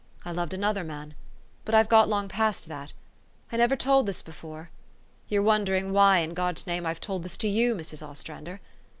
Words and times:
I 0.25 0.31
loved 0.31 0.51
another 0.55 0.83
man. 0.83 1.13
But 1.63 1.75
I've 1.75 1.87
got 1.87 2.09
long 2.09 2.27
past 2.27 2.67
that. 2.69 2.91
I 3.51 3.57
never 3.57 3.75
told 3.75 4.07
this 4.07 4.23
before. 4.23 4.71
You're 5.27 5.43
wondering 5.43 5.93
why, 5.93 6.17
in 6.21 6.33
God's 6.33 6.65
name, 6.65 6.87
I've 6.87 6.99
told 6.99 7.21
this 7.21 7.37
to 7.37 7.47
you, 7.47 7.75
Mrs. 7.75 8.01
Ostrander. 8.01 8.61